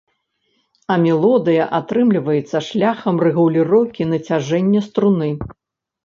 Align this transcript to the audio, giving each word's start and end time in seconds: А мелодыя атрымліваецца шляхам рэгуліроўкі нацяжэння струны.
А 0.93 0.95
мелодыя 1.01 1.65
атрымліваецца 1.79 2.61
шляхам 2.69 3.15
рэгуліроўкі 3.25 4.07
нацяжэння 4.13 4.81
струны. 4.87 5.29